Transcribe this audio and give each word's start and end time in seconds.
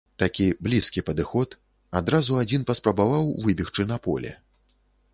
Такі 0.21 0.45
блізкі 0.67 1.03
падыход, 1.09 1.53
адразу 2.01 2.41
адзін 2.47 2.67
паспрабаваў 2.73 3.31
выбегчы 3.49 3.91
на 3.95 4.05
поле. 4.09 4.37